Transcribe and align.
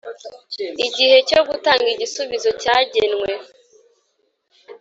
igihe 0.87 1.17
cyo 1.29 1.39
gutanga 1.47 1.85
igisubizo 1.93 2.49
cyagenwe 2.61 3.31